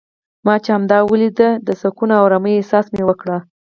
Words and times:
ما 0.45 0.55
چې 0.63 0.69
همدا 0.75 0.97
ولید 1.11 1.39
د 1.67 1.69
سکون 1.81 2.09
او 2.15 2.21
ارامۍ 2.27 2.53
احساس 2.55 2.85
مې 2.93 3.03
وکړ. 3.05 3.27